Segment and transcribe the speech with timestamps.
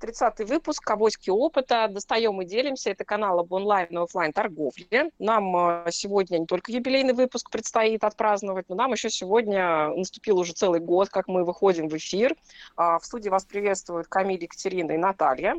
[0.00, 1.88] 30-й выпуск «Авоськи опыта».
[1.88, 2.90] Достаем и делимся.
[2.90, 5.10] Это канал об онлайн и офлайн торговле.
[5.18, 10.52] Нам э, сегодня не только юбилейный выпуск предстоит отпраздновать, но нам еще сегодня наступил уже
[10.52, 12.34] целый год, как мы выходим в эфир.
[12.76, 15.54] А, в студии вас приветствуют Камиль, Екатерина и Наталья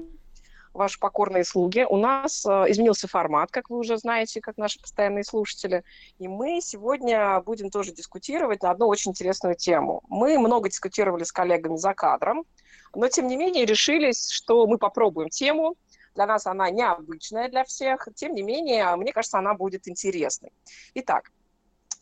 [0.73, 1.85] ваши покорные слуги.
[1.87, 5.83] У нас э, изменился формат, как вы уже знаете, как наши постоянные слушатели.
[6.17, 10.01] И мы сегодня будем тоже дискутировать на одну очень интересную тему.
[10.07, 12.45] Мы много дискутировали с коллегами за кадром,
[12.93, 15.75] но тем не менее решились, что мы попробуем тему.
[16.15, 18.07] Для нас она необычная для всех.
[18.15, 20.51] Тем не менее, мне кажется, она будет интересной.
[20.95, 21.31] Итак,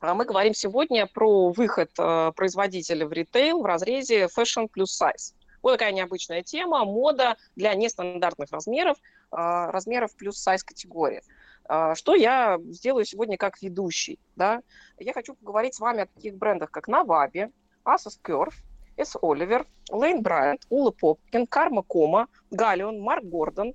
[0.01, 5.33] э, мы говорим сегодня про выход э, производителя в ритейл в разрезе fashion плюс size.
[5.61, 8.97] Вот такая необычная тема, мода для нестандартных размеров,
[9.31, 11.21] а, размеров плюс сайз категории.
[11.65, 14.19] А, что я сделаю сегодня как ведущий?
[14.35, 14.61] Да?
[14.97, 17.51] Я хочу поговорить с вами о таких брендах, как Navabi,
[17.85, 18.53] Asos Curve,
[18.99, 19.15] S.
[19.21, 23.73] Oliver, Lane Bryant, Ула Попкин, Карма Кома, Галион, Марк Гордон,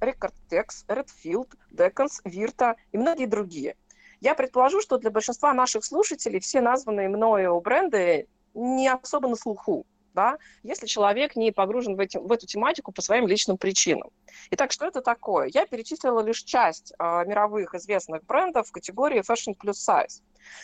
[0.00, 3.76] Рекорд Текс, Redfield, Decans, Вирта и многие другие.
[4.20, 9.86] Я предположу, что для большинства наших слушателей все названные мною бренды не особо на слуху
[10.18, 14.10] да, если человек не погружен в, эти, в эту тематику по своим личным причинам.
[14.50, 15.48] Итак, что это такое?
[15.54, 20.20] Я перечислила лишь часть э, мировых известных брендов в категории Fashion Plus Size.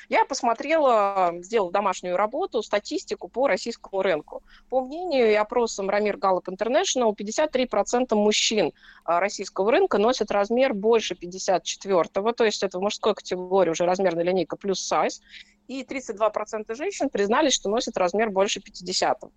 [0.08, 4.42] Я посмотрела, сделала домашнюю работу, статистику по российскому рынку.
[4.68, 8.72] По мнению и опросам Рамир Галлоп International, 53% мужчин
[9.04, 14.56] российского рынка носят размер больше 54-го, то есть это в мужской категории уже размерная линейка
[14.56, 15.20] плюс сайз,
[15.68, 19.30] и 32% женщин признались, что носят размер больше 50 -го.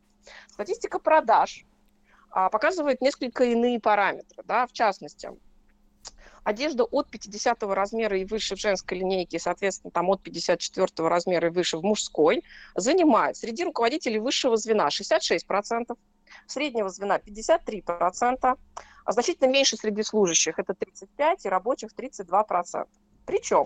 [0.50, 1.66] Статистика продаж
[2.30, 4.44] а, показывает несколько иные параметры.
[4.46, 4.68] Да?
[4.68, 5.30] В частности,
[6.48, 11.52] одежда от 50 размера и выше в женской линейке, соответственно, там от 54 размера и
[11.52, 12.42] выше в мужской,
[12.74, 15.98] занимает среди руководителей высшего звена 66%,
[16.46, 18.58] среднего звена 53%,
[19.04, 22.88] а значительно меньше среди служащих, это 35%, и рабочих 32%.
[23.26, 23.66] Причем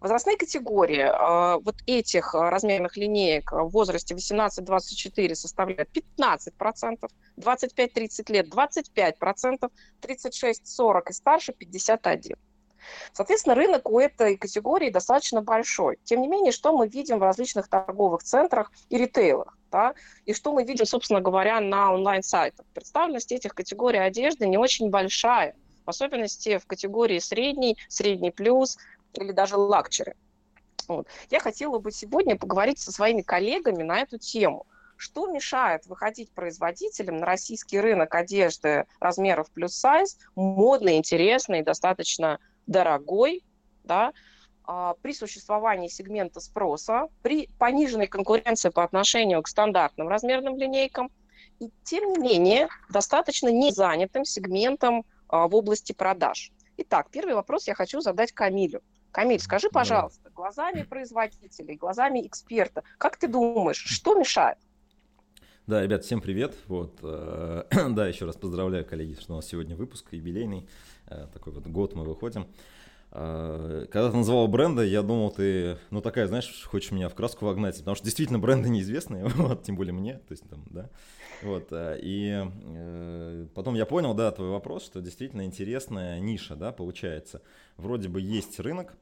[0.00, 8.48] Возрастные категории э, вот этих э, размерных линеек в возрасте 18-24 составляют 15%, 25-30 лет
[8.48, 9.70] 25%,
[10.02, 12.36] 36-40 и старше 51%.
[13.12, 15.98] Соответственно, рынок у этой категории достаточно большой.
[16.04, 19.58] Тем не менее, что мы видим в различных торговых центрах и ритейлах?
[19.70, 19.94] Да?
[20.24, 22.64] И что мы видим, собственно говоря, на онлайн-сайтах?
[22.72, 25.54] Представленность этих категорий одежды не очень большая,
[25.84, 28.78] в особенности в категории средний, средний плюс,
[29.14, 30.14] или даже лакчеры.
[30.88, 31.06] Вот.
[31.30, 34.66] Я хотела бы сегодня поговорить со своими коллегами на эту тему.
[34.96, 43.44] Что мешает выходить производителям на российский рынок одежды размеров плюс сайз, модный, интересный, достаточно дорогой,
[43.84, 44.12] да,
[44.64, 51.10] а, при существовании сегмента спроса, при пониженной конкуренции по отношению к стандартным размерным линейкам,
[51.60, 56.50] и тем не менее достаточно незанятым сегментом а, в области продаж.
[56.76, 58.82] Итак, первый вопрос я хочу задать Камилю.
[59.12, 64.58] Камиль, скажи, пожалуйста, глазами производителей, глазами эксперта, как ты думаешь, что мешает?
[65.66, 66.54] Да, ребят, всем привет.
[66.66, 70.66] Вот, э, да, еще раз поздравляю, коллеги, что у нас сегодня выпуск юбилейный.
[71.08, 72.46] Э, такой вот год мы выходим.
[73.10, 77.46] Э, когда ты называл бренды, я думал, ты, ну такая, знаешь, хочешь меня в краску
[77.46, 80.90] вогнать, потому что действительно бренды неизвестные, вот, тем более мне, то есть там, да.
[81.42, 87.42] Вот, и э, потом я понял, да, твой вопрос, что действительно интересная ниша, да, получается.
[87.76, 88.96] Вроде бы есть рынок,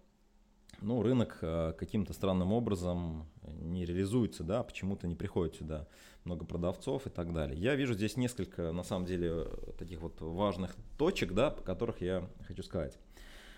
[0.80, 5.88] но рынок э, каким-то странным образом не реализуется, да, почему-то не приходит сюда
[6.24, 7.58] много продавцов и так далее.
[7.58, 9.46] Я вижу здесь несколько, на самом деле,
[9.78, 12.98] таких вот важных точек, да, по которых я хочу сказать.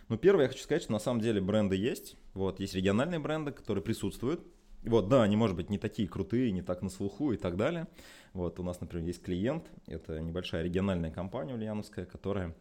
[0.08, 2.16] Ну, первое, я хочу сказать, что на самом деле бренды есть.
[2.32, 4.40] Вот, есть региональные бренды, которые присутствуют.
[4.82, 7.88] Вот, да, они, может быть, не такие крутые, не так на слуху и так далее.
[8.32, 12.54] Вот у нас, например, есть клиент, это небольшая региональная компания ульяновская, которая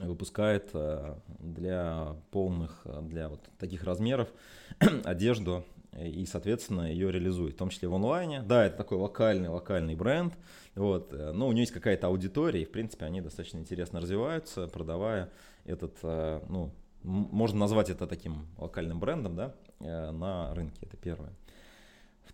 [0.00, 4.28] выпускает э, для полных, э, для вот таких размеров
[5.04, 5.64] одежду
[5.98, 8.42] и, соответственно, ее реализует, в том числе в онлайне.
[8.42, 10.34] Да, это такой локальный, локальный бренд,
[10.74, 14.66] вот, э, но у нее есть какая-то аудитория, и, в принципе, они достаточно интересно развиваются,
[14.68, 15.30] продавая
[15.64, 16.70] этот, ну,
[17.02, 21.32] можно назвать это таким локальным брендом, да, на рынке, это первое.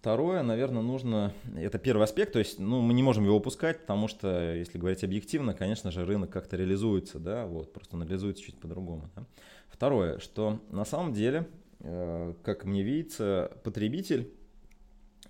[0.01, 4.09] Второе, наверное, нужно, это первый аспект, то есть, ну, мы не можем его упускать, потому
[4.09, 8.59] что, если говорить объективно, конечно же, рынок как-то реализуется, да, вот, просто он реализуется чуть
[8.59, 9.11] по-другому.
[9.15, 9.27] Да?
[9.69, 14.33] Второе, что на самом деле, э, как мне видится, потребитель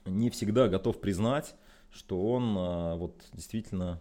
[0.04, 1.54] не всегда готов признать,
[1.90, 4.00] что он э, вот действительно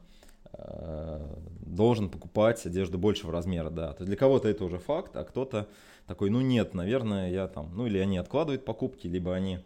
[0.53, 1.35] э,
[1.65, 3.93] должен покупать одежду большего размера, да.
[3.93, 5.67] То есть для кого-то это уже факт, а кто-то
[6.05, 9.59] такой, ну нет, наверное, я там, ну или они откладывают покупки, либо они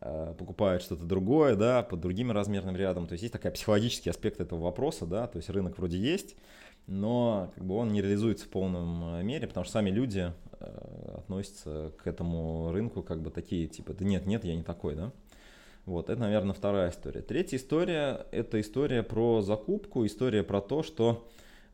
[0.00, 3.06] э, покупают что-то другое, да, под другим размерным рядом.
[3.06, 6.36] То есть есть такой психологический аспект этого вопроса, да, то есть рынок вроде есть,
[6.86, 10.47] но как бы он не реализуется в полном э, мере, потому что сами люди э,
[10.60, 15.12] относятся к этому рынку как бы такие, типа, да нет, нет, я не такой, да.
[15.86, 17.22] Вот, это, наверное, вторая история.
[17.22, 21.26] Третья история– это история про закупку, история про то, что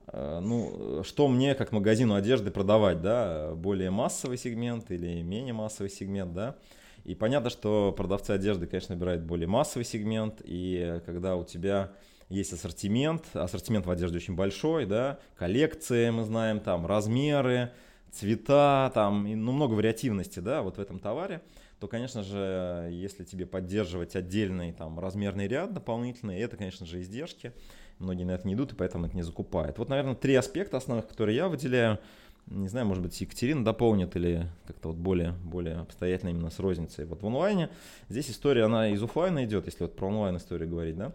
[0.06, 5.90] Э, ну, что мне как магазину одежды продавать, да, более массовый сегмент или менее массовый
[5.90, 6.56] сегмент, да.
[7.04, 11.92] И понятно, что продавцы одежды, конечно, выбирают более массовый сегмент, и когда у тебя
[12.30, 17.72] есть ассортимент, ассортимент в одежде очень большой, да, коллекции мы знаем, там, размеры,
[18.12, 21.42] цвета, там, ну, много вариативности, да, вот в этом товаре,
[21.80, 27.52] то, конечно же, если тебе поддерживать отдельный там размерный ряд дополнительный, это, конечно же, издержки,
[27.98, 29.78] многие на это не идут, и поэтому это не закупают.
[29.78, 31.98] Вот, наверное, три аспекта основных, которые я выделяю.
[32.46, 37.06] Не знаю, может быть, Екатерина дополнит или как-то вот более, более обстоятельно именно с розницей.
[37.06, 37.70] Вот в онлайне
[38.10, 41.12] здесь история, она из офлайна идет, если вот про онлайн историю говорить, да?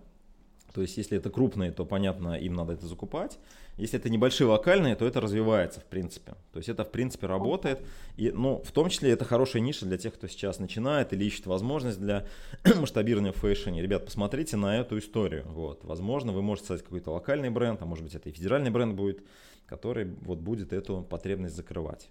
[0.80, 3.38] То есть, если это крупные, то, понятно, им надо это закупать.
[3.76, 6.36] Если это небольшие локальные, то это развивается, в принципе.
[6.54, 7.82] То есть, это, в принципе, работает.
[8.16, 11.48] И, ну, в том числе, это хорошая ниша для тех, кто сейчас начинает или ищет
[11.48, 12.26] возможность для
[12.80, 13.82] масштабирования в фэшне.
[13.82, 15.44] Ребят, посмотрите на эту историю.
[15.50, 15.84] Вот.
[15.84, 19.22] Возможно, вы можете создать какой-то локальный бренд, а может быть, это и федеральный бренд будет,
[19.66, 22.08] который вот будет эту потребность закрывать.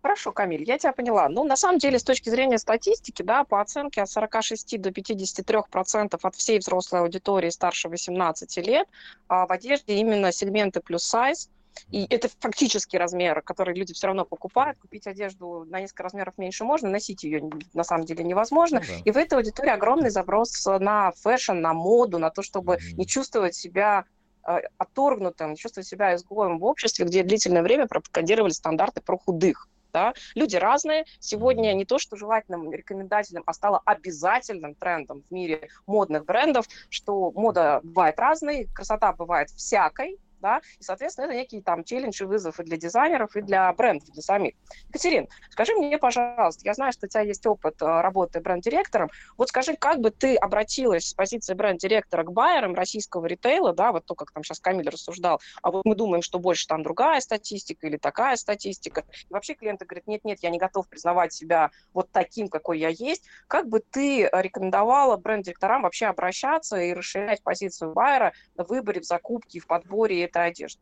[0.00, 1.28] Хорошо, Камиль, я тебя поняла.
[1.28, 5.58] Ну, на самом деле, с точки зрения статистики, да, по оценке от 46 до 53
[5.70, 8.88] процентов от всей взрослой аудитории старше 18 лет
[9.28, 11.50] а в одежде именно сегменты plus size,
[11.90, 14.78] и это фактически размер, который люди все равно покупают.
[14.78, 18.80] Купить одежду на несколько размеров меньше можно, носить ее на самом деле невозможно.
[18.80, 19.02] Ну да.
[19.04, 22.96] И в этой аудитории огромный запрос на fashion, на моду, на то, чтобы mm-hmm.
[22.96, 24.04] не чувствовать себя
[24.46, 29.68] Э, отторгнутым, чувствовать себя изгоем в обществе, где длительное время пропагандировали стандарты про худых.
[29.90, 30.12] Да?
[30.34, 31.04] Люди разные.
[31.18, 37.30] Сегодня не то, что желательным, рекомендательным, а стало обязательным трендом в мире модных брендов, что
[37.30, 42.60] мода бывает разной, красота бывает всякой, да, и, соответственно, это некий там челлендж и вызов
[42.60, 44.52] и для дизайнеров, и для брендов, для самих.
[44.88, 49.08] Екатерин, скажи мне, пожалуйста, я знаю, что у тебя есть опыт э, работы бренд-директором,
[49.38, 54.04] вот скажи, как бы ты обратилась с позиции бренд-директора к байерам российского ритейла, да, вот
[54.04, 57.86] то, как там сейчас Камиль рассуждал, а вот мы думаем, что больше там другая статистика
[57.86, 62.48] или такая статистика, и вообще клиенты говорят, нет-нет, я не готов признавать себя вот таким,
[62.48, 68.64] какой я есть, как бы ты рекомендовала бренд-директорам вообще обращаться и расширять позицию байера в
[68.64, 70.80] выборе, в закупке, в подборе это одежда.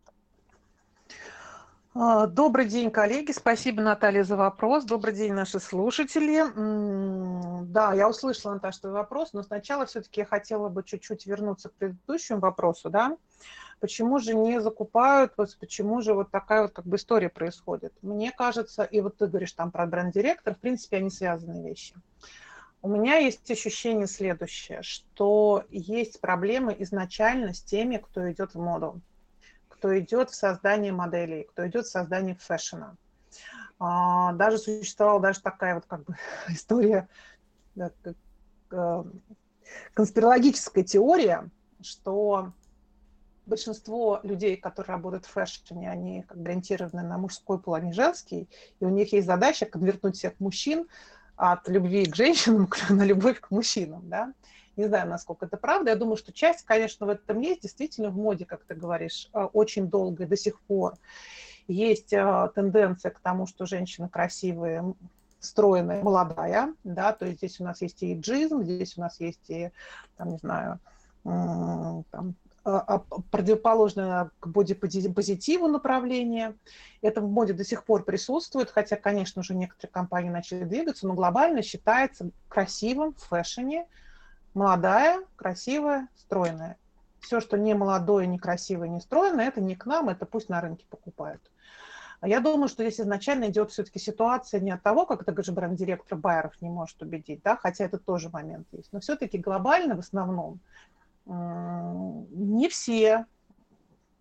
[1.95, 3.33] Добрый день, коллеги.
[3.33, 4.85] Спасибо, Наталья, за вопрос.
[4.85, 6.43] Добрый день, наши слушатели.
[7.67, 11.75] Да, я услышала, Наташа, твой вопрос, но сначала все-таки я хотела бы чуть-чуть вернуться к
[11.75, 13.19] предыдущему вопросу, да.
[13.79, 17.93] Почему же не закупают, вот почему же вот такая вот как бы история происходит?
[18.01, 21.95] Мне кажется, и вот ты говоришь там про бренд-директор, в принципе, они связанные вещи.
[22.81, 29.01] У меня есть ощущение следующее, что есть проблемы изначально с теми, кто идет в моду
[29.83, 32.95] кто идет в создание моделей, кто идет в создание фэшена.
[33.81, 36.17] А, даже существовала даже такая вот как бы
[36.51, 37.09] история,
[37.75, 39.05] э,
[39.93, 41.51] конспирологическая теория,
[41.81, 42.53] что
[43.47, 47.93] большинство людей, которые работают в фэшне, они как бы ориентированы на мужской пол, а не
[47.93, 48.49] женский,
[48.79, 50.87] и у них есть задача конвертнуть всех мужчин
[51.35, 54.33] от любви к женщинам на любовь к мужчинам, да.
[54.77, 55.91] Не знаю, насколько это правда.
[55.91, 57.63] Я думаю, что часть, конечно, в этом есть.
[57.63, 60.95] Действительно, в моде, как ты говоришь, э, очень долго и до сих пор
[61.69, 64.95] есть э, тенденция к тому, что женщина красивая,
[65.41, 69.51] стройная, молодая, да, то есть здесь у нас есть и джизм, здесь у нас есть
[69.51, 69.71] и,
[70.17, 70.79] там, не знаю,
[71.25, 72.99] там, а, а,
[73.31, 76.55] противоположное к бодипозитиву направление.
[77.01, 81.15] Это в моде до сих пор присутствует, хотя, конечно, уже некоторые компании начали двигаться, но
[81.15, 83.87] глобально считается красивым в фэшне
[84.55, 86.77] молодая, красивая, стройная.
[87.21, 90.61] Все, что не молодое, не красивое, не стройное, это не к нам, это пусть на
[90.61, 91.41] рынке покупают.
[92.25, 96.17] Я думаю, что здесь изначально идет все-таки ситуация не от того, как это говоришь, бренд-директор
[96.17, 100.61] Байеров не может убедить, да, хотя это тоже момент есть, но все-таки глобально в основном
[101.27, 103.27] не все,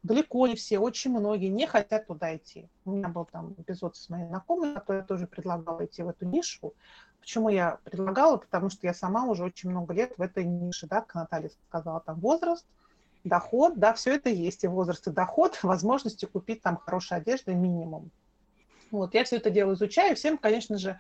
[0.04, 2.70] далеко не все, очень многие не хотят туда идти.
[2.86, 6.74] У меня был там эпизод с моей знакомой, которая тоже предлагала идти в эту нишу,
[7.22, 8.38] Почему я предлагала?
[8.38, 12.01] Потому что я сама уже очень много лет в этой нише, да, как Наталья сказала,
[12.01, 12.66] там возраст,
[13.24, 18.12] доход, да, все это есть, и возраст, и доход, возможности купить там хорошую одежду минимум.
[18.90, 21.00] Вот, я все это дело изучаю, всем, конечно же,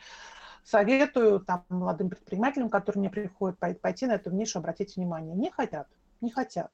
[0.63, 5.35] советую там молодым предпринимателям, которые мне приходят пойти на эту нишу, обратить внимание.
[5.35, 5.87] Не хотят,
[6.21, 6.71] не хотят.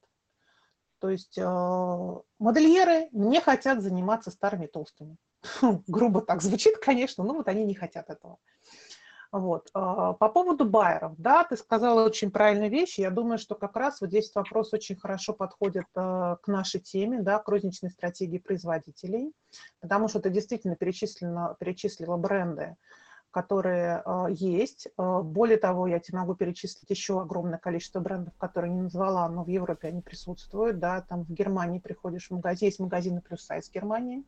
[1.00, 5.18] То есть э, модельеры не хотят заниматься старыми толстыми.
[5.88, 8.40] Грубо так звучит, конечно, но вот они не хотят этого.
[9.38, 9.70] Вот.
[9.74, 12.98] А, по поводу байеров, да, ты сказала очень правильную вещь.
[12.98, 17.22] Я думаю, что как раз вот здесь вопрос очень хорошо подходит а, к нашей теме,
[17.22, 19.32] да, к розничной стратегии производителей,
[19.80, 22.76] потому что ты действительно перечислила, перечислила бренды,
[23.30, 24.88] которые э, есть.
[24.98, 29.50] Более того, я тебе могу перечислить еще огромное количество брендов, которые не назвала, но в
[29.50, 30.80] Европе они присутствуют.
[30.80, 34.24] Да, там в Германии приходишь в магазин, есть магазины плюс сайз Германии.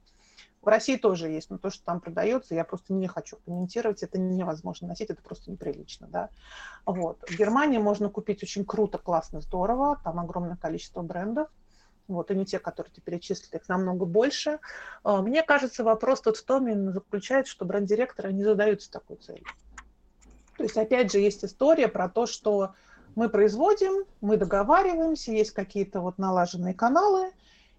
[0.69, 4.19] В России тоже есть, но то, что там продается, я просто не хочу комментировать, это
[4.19, 6.29] невозможно носить, это просто неприлично, да.
[6.85, 7.23] Вот.
[7.27, 11.49] В Германии можно купить очень круто, классно, здорово, там огромное количество брендов,
[12.07, 14.59] вот, и не те, которые ты перечислил, их намного больше.
[15.03, 19.45] А, мне кажется, вопрос тут в том именно заключается, что бренд-директоры не задаются такой целью.
[20.55, 22.75] То есть, опять же, есть история про то, что
[23.15, 27.31] мы производим, мы договариваемся, есть какие-то вот налаженные каналы,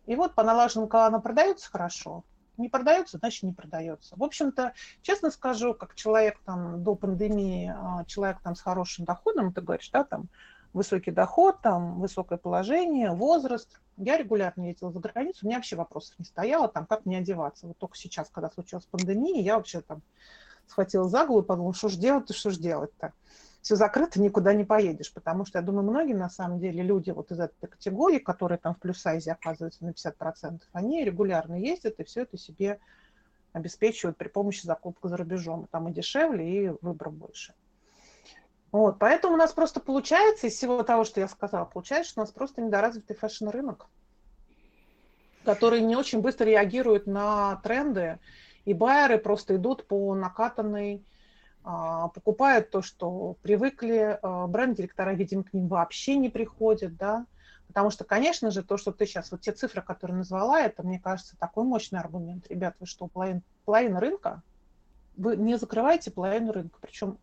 [0.07, 2.25] и вот по налаженным каналам продается хорошо,
[2.61, 4.15] не продается, значит не продается.
[4.17, 9.53] В общем-то, честно скажу, как человек там до пандемии, а, человек там с хорошим доходом,
[9.53, 10.29] ты говоришь, да, там
[10.73, 13.81] высокий доход, там высокое положение, возраст.
[13.97, 17.67] Я регулярно ездила за границу, у меня вообще вопросов не стояло, там, как мне одеваться.
[17.67, 20.03] Вот только сейчас, когда случилась пандемия, я вообще там
[20.67, 23.13] схватила за голову и подумала, что ж делать-то, что ж делать-то
[23.63, 27.31] все закрыто, никуда не поедешь, потому что, я думаю, многие, на самом деле, люди вот
[27.31, 32.23] из этой категории, которые там в плюс-сайзе оказываются на 50%, они регулярно ездят и все
[32.23, 32.79] это себе
[33.53, 35.67] обеспечивают при помощи закупок за рубежом.
[35.71, 37.55] Там и дешевле, и выбор больше.
[38.73, 42.25] Вот, поэтому у нас просто получается, из всего того, что я сказала, получается, что у
[42.25, 43.87] нас просто недоразвитый fashion-рынок,
[45.45, 48.21] который не очень быстро реагирует на тренды,
[48.65, 51.05] и байеры просто идут по накатанной
[51.63, 57.27] покупают то, что привыкли, а, бренд-директора, видимо, к ним вообще не приходят, да,
[57.67, 60.99] потому что, конечно же, то, что ты сейчас, вот те цифры, которые назвала, это, мне
[60.99, 62.47] кажется, такой мощный аргумент.
[62.49, 64.43] Ребят, вы что, половина, половина рынка?
[65.17, 67.19] Вы не закрываете половину рынка, причем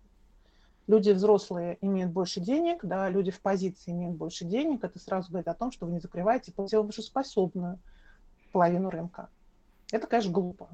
[0.86, 5.48] люди взрослые имеют больше денег, да, люди в позиции имеют больше денег, это сразу говорит
[5.48, 7.80] о том, что вы не закрываете платежеспособную
[8.52, 9.30] половину рынка.
[9.92, 10.70] Это, конечно, глупо.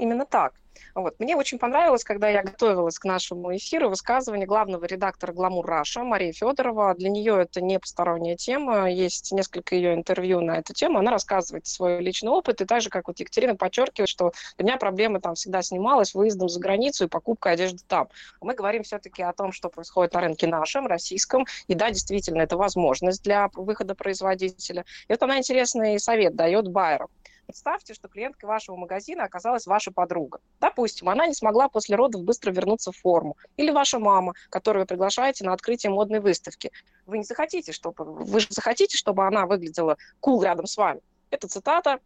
[0.00, 0.54] Именно так.
[0.94, 1.14] Вот.
[1.18, 6.32] Мне очень понравилось, когда я готовилась к нашему эфиру, высказывание главного редактора «Гламур Раша» Марии
[6.32, 6.94] Федорова.
[6.94, 10.98] Для нее это не посторонняя тема, есть несколько ее интервью на эту тему.
[10.98, 14.76] Она рассказывает свой личный опыт, и так же, как вот Екатерина подчеркивает, что для меня
[14.78, 18.08] проблема там всегда снималась выездом за границу и покупкой одежды там.
[18.40, 22.56] Мы говорим все-таки о том, что происходит на рынке нашем, российском, и да, действительно, это
[22.56, 24.86] возможность для выхода производителя.
[25.08, 27.10] И вот она интересный совет дает байерам.
[27.50, 30.38] Представьте, что клиенткой вашего магазина оказалась ваша подруга.
[30.60, 33.36] Допустим, она не смогла после родов быстро вернуться в форму.
[33.56, 36.70] Или ваша мама, которую вы приглашаете на открытие модной выставки.
[37.06, 38.04] Вы не захотите, чтобы...
[38.04, 41.00] Вы же захотите, чтобы она выглядела cool cool рядом с вами.
[41.30, 41.98] Это цитата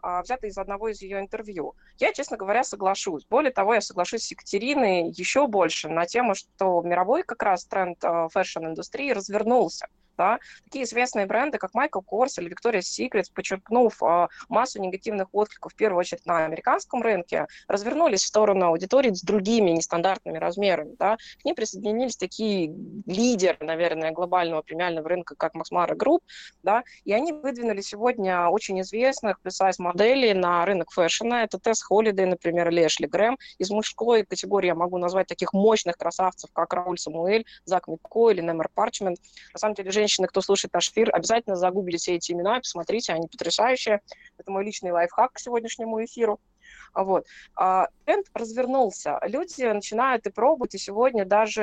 [0.00, 1.74] а, взята из одного из ее интервью.
[1.98, 3.26] Я, честно говоря, соглашусь.
[3.28, 7.98] Более того, я соглашусь с Екатериной еще больше на тему, что мировой как раз тренд
[8.04, 14.28] а, fashion-индустрии развернулся да, такие известные бренды, как Michael Kors или Victoria's Secret, подчеркнув э,
[14.48, 19.70] массу негативных откликов, в первую очередь на американском рынке, развернулись в сторону аудитории с другими
[19.70, 22.72] нестандартными размерами, да, к ним присоединились такие
[23.06, 26.20] лидеры, наверное, глобального премиального рынка, как Max Mara Group,
[26.62, 32.26] да, и они выдвинули сегодня очень известных плюс-сайз моделей на рынок фэшена, это Тесс Холидей,
[32.26, 36.98] например, или Эшли Грэм, из мужской категории я могу назвать таких мощных красавцев, как Рауль
[36.98, 39.18] Самуэль, Зак Митко или Немер Парчмент,
[39.52, 44.00] на самом деле, женщины, кто слушает наш эфир, обязательно загуглите эти имена, посмотрите, они потрясающие.
[44.36, 46.40] Это мой личный лайфхак к сегодняшнему эфиру.
[46.94, 47.26] Вот.
[47.56, 49.18] А, тренд развернулся.
[49.22, 51.62] Люди начинают и пробовать, и сегодня даже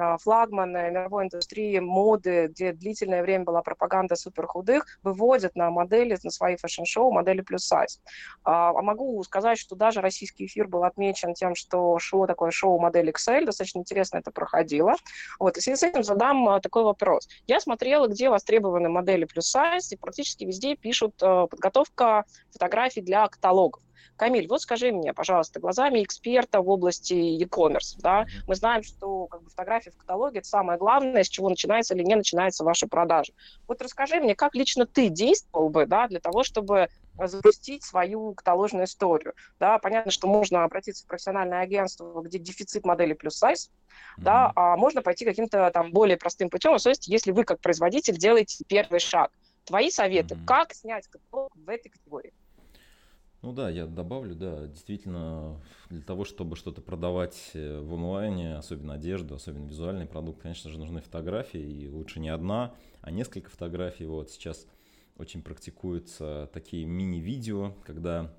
[0.00, 6.30] а, флагманы мировой индустрии моды, где длительное время была пропаганда суперхудых, выводят на модели, на
[6.30, 8.00] свои fashion-шоу модели plus size.
[8.42, 12.80] А, а могу сказать, что даже российский эфир был отмечен тем, что шоу такое шоу
[12.80, 14.94] модель XL, достаточно интересно это проходило.
[15.38, 15.56] Вот.
[15.56, 17.28] И в связи с этим задам такой вопрос.
[17.46, 23.84] Я смотрела, где востребованы модели плюс сайз, и практически везде пишут подготовка фотографий для каталогов.
[24.16, 29.42] Камиль, вот скажи мне, пожалуйста, глазами эксперта в области e-commerce, да, мы знаем, что как
[29.42, 33.32] бы, фотография в каталоге– это самое главное, с чего начинается или не начинается ваша продажа.
[33.66, 38.86] Вот расскажи мне, как лично ты действовал бы, да, для того, чтобы запустить свою каталожную
[38.86, 39.34] историю.
[39.60, 44.22] Да, понятно, что можно обратиться в профессиональное агентство, где дефицит модели плюс сайз, mm-hmm.
[44.22, 48.16] да, а можно пойти каким-то там более простым путем, то есть если вы как производитель
[48.16, 49.30] делаете первый шаг.
[49.64, 50.44] Твои советы, mm-hmm.
[50.44, 52.34] как снять каталог в этой категории?
[53.44, 55.60] Ну да, я добавлю, да, действительно,
[55.90, 60.78] для того, чтобы что-то продавать э, в онлайне, особенно одежду, особенно визуальный продукт, конечно же,
[60.78, 62.72] нужны фотографии, и лучше не одна,
[63.02, 64.06] а несколько фотографий.
[64.06, 64.66] Вот сейчас
[65.18, 68.32] очень практикуются такие мини-видео, когда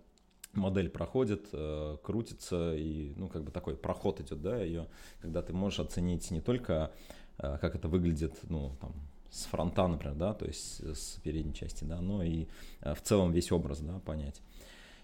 [0.54, 4.88] модель проходит, э, крутится, и, ну, как бы такой проход идет, да, ее,
[5.22, 6.92] когда ты можешь оценить не только,
[7.38, 8.96] э, как это выглядит, ну, там,
[9.30, 12.48] с фронта, например, да, то есть с передней части, да, но и
[12.82, 14.42] в целом весь образ, да, понять.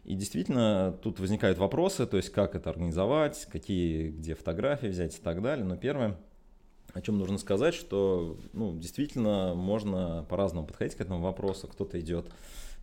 [0.03, 5.21] И действительно, тут возникают вопросы, то есть как это организовать, какие, где фотографии взять и
[5.21, 5.63] так далее.
[5.63, 6.17] Но первое,
[6.93, 11.67] о чем нужно сказать, что ну, действительно можно по-разному подходить к этому вопросу.
[11.67, 12.31] Кто-то идет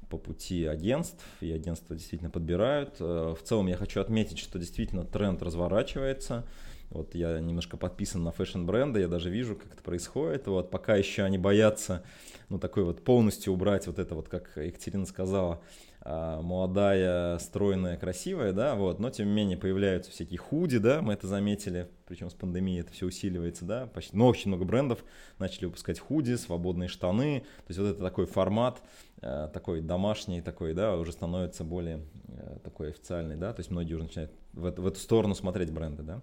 [0.08, 2.96] по пути агентств, и агентства действительно подбирают.
[3.00, 6.46] Э, в целом я хочу отметить, что действительно тренд разворачивается.
[6.90, 10.46] Вот я немножко подписан на фэшн-бренды, я даже вижу, как это происходит.
[10.46, 12.02] Вот пока еще они боятся,
[12.48, 15.60] ну, такой вот полностью убрать вот это вот, как Екатерина сказала,
[16.08, 21.26] молодая, стройная, красивая, да, вот, но тем не менее появляются всякие худи, да, мы это
[21.26, 25.04] заметили, причем с пандемией это все усиливается, да, почти, но очень много брендов
[25.38, 28.80] начали выпускать худи, свободные штаны, то есть вот это такой формат,
[29.20, 33.94] э, такой домашний такой, да, уже становится более э, такой официальный, да, то есть многие
[33.94, 36.22] уже начинают в, в эту сторону смотреть бренды, да.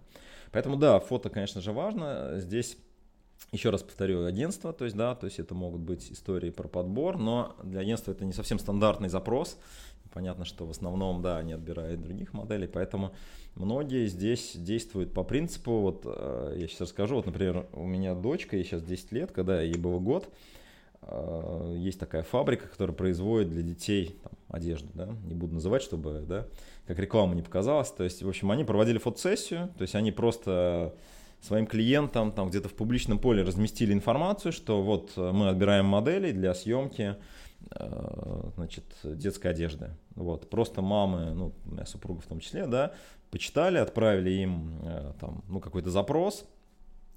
[0.51, 2.39] Поэтому да, фото, конечно же, важно.
[2.39, 2.77] Здесь
[3.51, 7.17] еще раз повторю, агентство, то есть, да, то есть это могут быть истории про подбор,
[7.17, 9.57] но для агентства это не совсем стандартный запрос.
[10.13, 13.13] Понятно, что в основном, да, они отбирают других моделей, поэтому
[13.55, 18.55] многие здесь действуют по принципу, вот э, я сейчас расскажу, вот, например, у меня дочка,
[18.55, 20.29] ей сейчас 10 лет, когда ей был год,
[21.01, 26.23] э, есть такая фабрика, которая производит для детей там, одежду, да, не буду называть, чтобы,
[26.25, 26.47] да,
[26.87, 30.95] как реклама не показалась, то есть, в общем, они проводили фотосессию, то есть они просто
[31.41, 36.31] своим клиентам там где-то в публичном поле разместили информацию, что вот э, мы отбираем модели
[36.31, 37.15] для съемки
[37.71, 39.91] э, значит, детской одежды.
[40.15, 40.49] Вот.
[40.49, 42.93] Просто мамы, ну, моя супруга в том числе, да,
[43.31, 46.45] почитали, отправили им э, там, ну, какой-то запрос,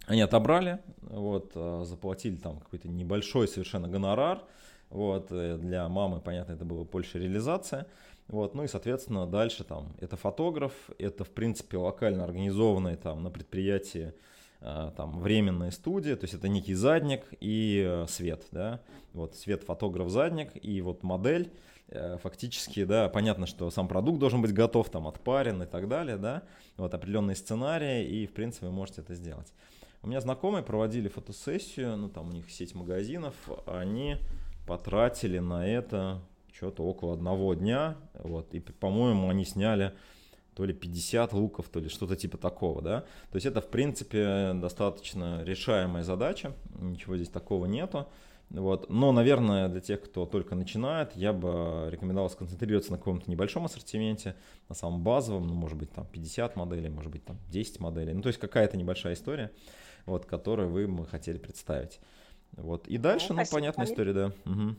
[0.06, 1.52] они отобрали, вот,
[1.86, 4.42] заплатили там какой-то небольшой совершенно гонорар,
[4.88, 7.86] вот, для мамы, понятно, это была больше реализация,
[8.28, 13.30] вот, ну и, соответственно, дальше там это фотограф, это, в принципе, локально организованная там на
[13.30, 14.12] предприятии
[14.60, 18.80] а, там временная студия, то есть это некий задник и э, свет, да,
[19.14, 21.52] вот свет, фотограф, задник и вот модель,
[21.88, 26.16] э, фактически, да, понятно, что сам продукт должен быть готов, там отпарен и так далее,
[26.16, 26.42] да,
[26.76, 29.52] вот определенные сценарии и, в принципе, вы можете это сделать.
[30.02, 33.34] У меня знакомые проводили фотосессию, ну там у них сеть магазинов,
[33.66, 34.16] они
[34.66, 36.20] потратили на это
[36.58, 39.94] что-то около одного дня, вот, и, по-моему, они сняли
[40.54, 43.00] то ли 50 луков, то ли что-то типа такого, да.
[43.30, 48.08] То есть это, в принципе, достаточно решаемая задача, ничего здесь такого нету.
[48.50, 48.90] Вот.
[48.90, 54.34] Но, наверное, для тех, кто только начинает, я бы рекомендовал сконцентрироваться на каком-то небольшом ассортименте,
[54.68, 58.14] на самом базовом, ну, может быть, там 50 моделей, может быть, там 10 моделей.
[58.14, 59.52] Ну, то есть какая-то небольшая история,
[60.06, 62.00] вот, которую вы бы хотели представить.
[62.56, 62.88] Вот.
[62.88, 64.32] И дальше, ну, ну понятная история, да.
[64.44, 64.76] Угу.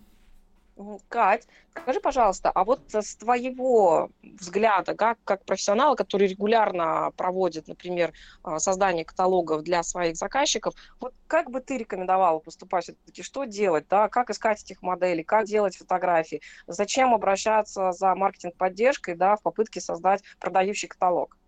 [1.10, 8.14] Кать, скажи, пожалуйста, а вот с твоего взгляда, как, как профессионала, который регулярно проводит, например,
[8.44, 13.88] а, создание каталогов для своих заказчиков, вот как бы ты рекомендовала поступать все-таки, что делать,
[13.90, 19.82] да, как искать этих моделей, как делать фотографии, зачем обращаться за маркетинг-поддержкой, да, в попытке
[19.82, 21.39] создать продающий каталог?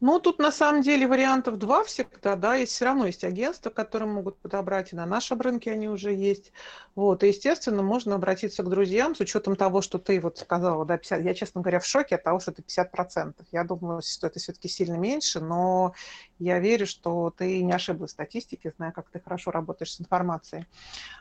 [0.00, 4.08] Ну, тут на самом деле вариантов два всегда, да, есть все равно есть агентства, которые
[4.08, 6.52] могут подобрать, и на нашем рынке они уже есть.
[6.94, 10.96] Вот, и, естественно, можно обратиться к друзьям с учетом того, что ты вот сказала, да,
[10.96, 13.44] 50, я, честно говоря, в шоке от того, что это 50%.
[13.52, 15.92] Я думаю, что это все-таки сильно меньше, но
[16.38, 20.64] я верю, что ты не ошиблась в статистике, зная, как ты хорошо работаешь с информацией.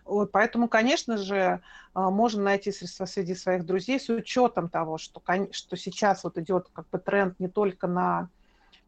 [0.06, 1.62] Вот, поэтому, конечно же,
[1.94, 6.70] а, можно найти средства среди своих друзей с учетом того, что, что сейчас вот идет
[6.72, 8.30] как бы тренд не только на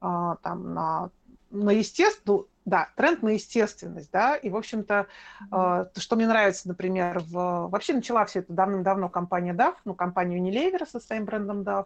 [0.01, 1.09] там, на,
[1.51, 5.07] на естественность, да, тренд на естественность, да, и, в общем-то,
[5.51, 5.99] mm-hmm.
[5.99, 7.67] что мне нравится, например, в...
[7.69, 11.85] вообще начала все это давным-давно компания DAF, ну, компания Unilever со своим брендом DAF,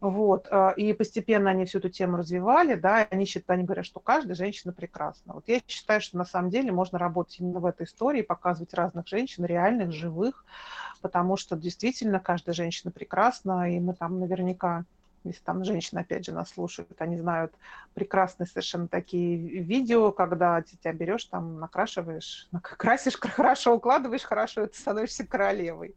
[0.00, 3.84] вот, а, и постепенно они всю эту тему развивали, да, и они считают, они говорят,
[3.84, 5.34] что каждая женщина прекрасна.
[5.34, 9.06] Вот я считаю, что на самом деле можно работать именно в этой истории, показывать разных
[9.06, 10.46] женщин, реальных, живых,
[11.02, 14.84] потому что действительно каждая женщина прекрасна, и мы там наверняка
[15.24, 17.54] если там женщины, опять же, нас слушают, они знают
[17.94, 24.78] прекрасные совершенно такие видео, когда ты тебя берешь, там, накрашиваешь, красишь, хорошо укладываешь, хорошо, ты
[24.78, 25.94] становишься королевой.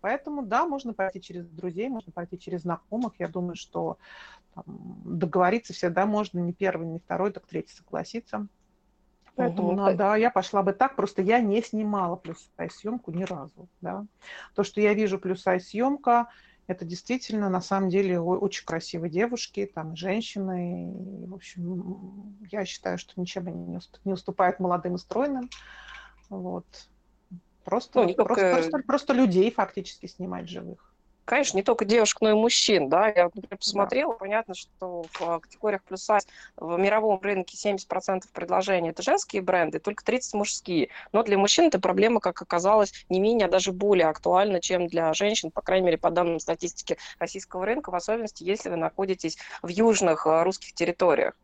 [0.00, 3.14] Поэтому, да, можно пойти через друзей, можно пойти через знакомых.
[3.18, 3.98] Я думаю, что
[4.54, 4.64] там,
[5.04, 8.46] договориться всегда можно не первый, не второй, так третий согласиться.
[9.36, 9.76] Поэтому, угу.
[9.76, 14.06] ну, да, я пошла бы так, просто я не снимала плюс-сайз съемку ни разу, да.
[14.54, 16.28] То, что я вижу плюс-сайз съемка,
[16.66, 20.90] это действительно, на самом деле, очень красивые девушки, там, женщины.
[21.22, 25.48] И, в общем, я считаю, что ничем они не уступают молодым и стройным.
[26.28, 26.66] Вот.
[27.64, 30.85] Просто, ну, просто, просто, просто людей фактически снимать живых.
[31.26, 33.08] Конечно, не только девушек, но и мужчин, да.
[33.08, 34.18] Я, например, посмотрела, да.
[34.18, 36.24] понятно, что в а, категориях плюс сайз
[36.56, 40.88] в мировом рынке 70% предложений это женские бренды, только 30 мужские.
[41.10, 45.12] Но для мужчин эта проблема, как оказалось, не менее, а даже более актуальна, чем для
[45.14, 49.68] женщин, по крайней мере, по данным статистики российского рынка, в особенности, если вы находитесь в
[49.68, 51.34] южных а, русских территориях.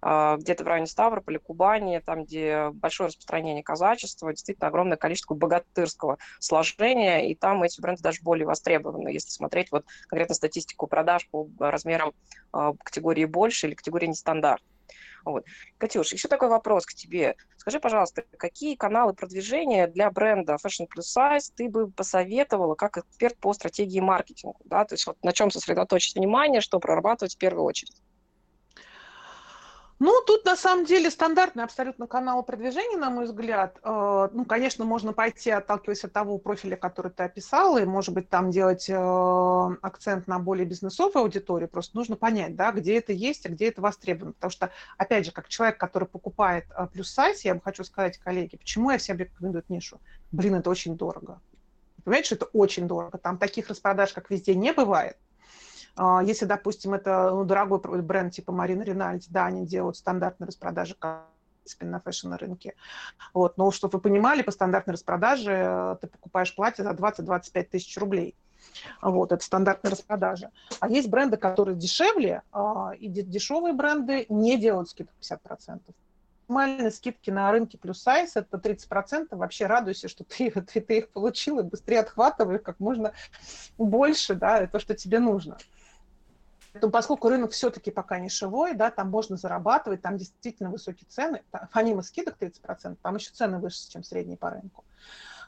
[0.00, 6.18] А, где-то в районе Ставрополя, Кубани, там, где большое распространение казачества, действительно огромное количество богатырского
[6.38, 11.48] сложения, и там эти бренды даже более востребованы, если смотреть вот конкретно статистику продаж по
[11.58, 12.12] размерам
[12.52, 14.62] а, категории больше или категории нестандарт.
[15.24, 15.44] Вот.
[15.78, 17.36] Катюш, еще такой вопрос к тебе.
[17.56, 23.36] Скажи, пожалуйста, какие каналы продвижения для бренда Fashion Plus Size ты бы посоветовала как эксперт
[23.38, 24.58] по стратегии маркетинга?
[24.64, 24.84] Да?
[24.84, 28.00] То есть вот на чем сосредоточить внимание, что прорабатывать в первую очередь?
[30.00, 33.78] Ну, тут на самом деле стандартный абсолютно канал продвижения, на мой взгляд.
[33.82, 38.28] Э, ну, конечно, можно пойти, отталкиваясь от того профиля, который ты описала, и, может быть,
[38.28, 38.94] там делать э,
[39.82, 41.68] акцент на более бизнесовую аудиторию.
[41.68, 44.34] Просто нужно понять, да, где это есть, а где это востребовано.
[44.34, 48.18] Потому что, опять же, как человек, который покупает э, плюс сайз, я бы хочу сказать,
[48.18, 50.00] коллеги, почему я всем рекомендую эту нишу?
[50.30, 51.40] Блин, это очень дорого.
[52.04, 53.18] Понимаете, что это очень дорого.
[53.18, 55.16] Там таких распродаж, как везде, не бывает.
[55.98, 60.96] А, если, допустим, это ну, дорогой бренд типа Марина Ринальди, да, они делают стандартные распродажи
[61.80, 62.74] на фэшн-рынке.
[63.34, 63.58] Вот.
[63.58, 68.36] Но чтобы вы понимали, по стандартной распродаже э, ты покупаешь платье за 20-25 тысяч рублей.
[69.02, 70.50] Вот, это стандартная распродажа.
[70.80, 75.80] А есть бренды, которые дешевле, а, и дешевые бренды не делают скидок 50%.
[76.48, 79.28] Максимальные скидки на рынке плюс сайз– это 30%.
[79.32, 83.12] Вообще радуйся, что ты, ты, ты их получил, и быстрее отхватывай как можно
[83.76, 85.58] больше, да, то, что тебе нужно.
[86.78, 92.02] Поэтому, поскольку рынок все-таки пока нишевой, да, там можно зарабатывать, там действительно высокие цены, помимо
[92.02, 94.84] скидок 30%, там еще цены выше, чем средние по рынку.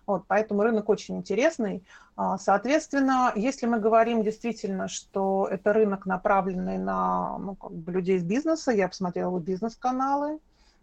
[0.06, 1.86] Вот, поэтому рынок очень интересный.
[2.16, 8.16] А, соответственно, если мы говорим действительно, что это рынок, направленный на ну, как бы людей
[8.16, 10.40] из бизнеса, я посмотрела бизнес-каналы,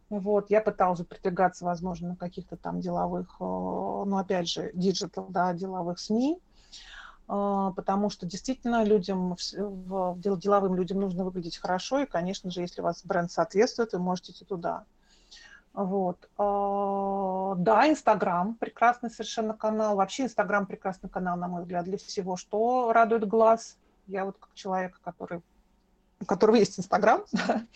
[0.09, 5.51] вот, я пыталась продвигаться, возможно, на каких-то там деловых, э, ну, опять же, digital, да,
[5.51, 6.39] деловых СМИ,
[7.27, 13.05] потому что действительно людям, деловым людям нужно выглядеть хорошо, и, конечно же, если у вас
[13.05, 14.85] бренд соответствует, вы можете идти туда.
[15.77, 16.29] Вот.
[16.37, 19.95] А, да, Инстаграм прекрасный совершенно канал.
[19.95, 23.77] Вообще Инстаграм прекрасный канал, на мой взгляд, для всего, что радует глаз.
[24.07, 25.41] Я вот как человек, который,
[26.19, 27.25] у которого есть Инстаграм,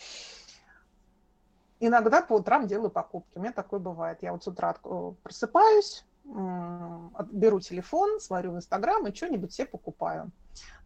[1.79, 3.37] иногда по утрам делаю покупки.
[3.37, 4.23] У меня такое бывает.
[4.23, 4.73] Я вот с утра
[5.21, 6.03] просыпаюсь,
[7.31, 10.31] беру телефон, смотрю в Инстаграм и что-нибудь себе покупаю.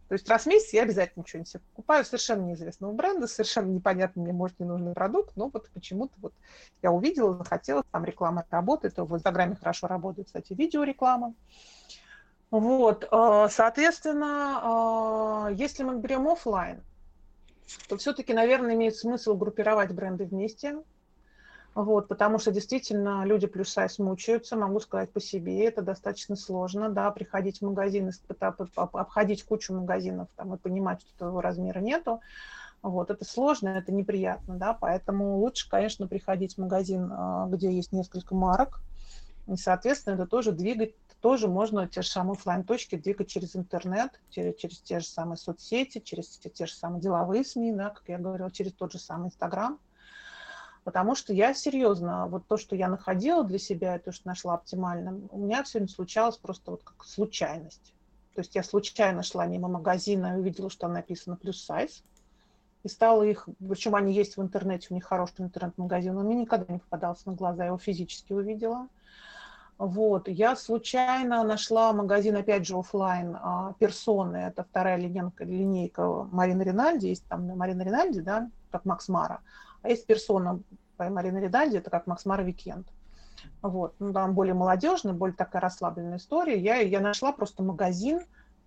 [0.08, 4.22] То есть раз в месяц я обязательно что-нибудь себе покупаю совершенно неизвестного бренда, совершенно непонятный
[4.22, 6.32] мне, может, не нужный продукт, но вот почему-то вот
[6.82, 11.34] я увидела, захотела, там реклама работает, то в Инстаграме хорошо работает, кстати, видеореклама.
[12.52, 16.80] Вот, э, соответственно, э, если мы берем офлайн,
[17.88, 20.78] то все-таки, наверное, имеет смысл группировать бренды вместе,
[21.76, 26.88] вот, потому что действительно люди плюс сайз мучаются, могу сказать по себе, это достаточно сложно,
[26.88, 28.10] да, приходить в магазин,
[28.74, 32.22] обходить кучу магазинов там, и понимать, что твоего размера нету,
[32.80, 37.92] вот, это сложно, это неприятно, да, поэтому лучше, конечно, приходить в магазин, а, где есть
[37.92, 38.80] несколько марок,
[39.46, 44.18] и, соответственно, это тоже двигать, тоже можно те же самые офлайн точки двигать через интернет,
[44.30, 48.04] через, через те же самые соцсети, через те, те же самые деловые СМИ, да, как
[48.06, 49.78] я говорила, через тот же самый Инстаграм,
[50.86, 55.28] Потому что я серьезно, вот то, что я находила для себя, то, что нашла оптимальным,
[55.32, 57.92] у меня все не случалось просто вот как случайность.
[58.36, 62.04] То есть я случайно шла мимо магазина и увидела, что там написано плюс сайз.
[62.84, 66.72] И стала их, причем они есть в интернете, у них хороший интернет-магазин, но мне никогда
[66.72, 68.86] не попадался на глаза, я его физически увидела.
[69.78, 76.62] Вот, я случайно нашла магазин, опять же, офлайн а, персоны, это вторая линейка, линейка Марины
[76.62, 79.40] Ринальди, есть там Марина Ринальди, да, как Макс Мара,
[79.86, 80.60] а есть Persona
[80.98, 82.86] Marina Rinaldi, это как Max Mara Weekend.
[83.62, 83.94] Вот.
[83.98, 86.58] Ну, там более молодежная, более такая расслабленная история.
[86.58, 88.20] Я, я нашла просто магазин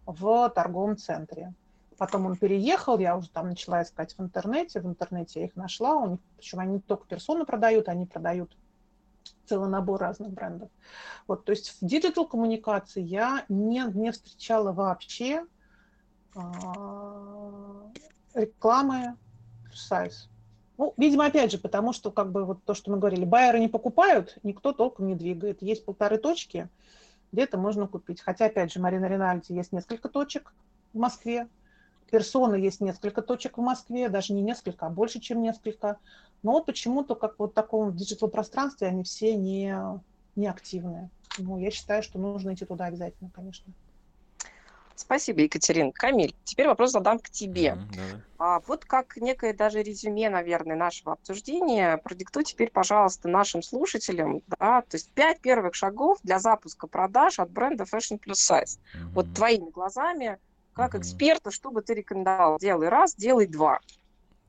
[0.05, 1.53] в торговом центре.
[1.97, 4.79] Потом он переехал, я уже там начала искать в интернете.
[4.79, 5.95] В интернете я их нашла.
[5.95, 8.55] У них, причем они не только персоны продают, они продают
[9.45, 10.69] целый набор разных брендов.
[11.27, 15.45] Вот, то есть в digital коммуникации я не, не встречала вообще
[16.35, 17.91] а,
[18.33, 19.17] рекламы
[19.73, 20.29] сайз.
[20.79, 23.67] Ну, видимо, опять же, потому что, как бы, вот то, что мы говорили, байеры не
[23.67, 25.61] покупают, никто толком не двигает.
[25.61, 26.69] Есть полторы точки,
[27.33, 28.21] где это можно купить.
[28.21, 30.53] Хотя, опять же, Марина Ринальди есть несколько точек
[30.93, 31.49] в Москве,
[32.09, 35.97] персоны есть несколько точек в Москве, даже не несколько, а больше, чем несколько.
[36.43, 39.75] Но вот почему-то, как вот в таком диджитал-пространстве, они все не,
[40.37, 41.09] не активные.
[41.37, 43.73] Ну, я считаю, что нужно идти туда обязательно, конечно.
[44.99, 45.93] Спасибо, Екатерина.
[45.93, 47.77] Камиль, теперь вопрос задам к тебе.
[47.77, 54.41] Mm-hmm, а, вот как некое даже резюме, наверное, нашего обсуждения, продиктуй теперь, пожалуйста, нашим слушателям,
[54.47, 58.77] да, то есть пять первых шагов для запуска продаж от бренда Fashion Plus Size.
[58.77, 59.09] Mm-hmm.
[59.13, 60.37] Вот твоими глазами,
[60.73, 60.99] как mm-hmm.
[60.99, 62.57] эксперта, что бы ты рекомендовал?
[62.59, 63.79] Делай раз, делай два.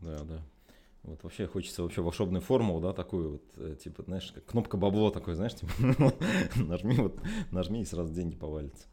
[0.01, 0.41] Да, да.
[1.05, 5.13] Вот вообще хочется вообще волшебную формулу, да, такую вот, э, типа, знаешь, как кнопка бабло
[5.13, 5.73] такой, знаешь, типа,
[6.57, 7.21] нажми вот,
[7.53, 8.89] нажми и сразу деньги повалятся.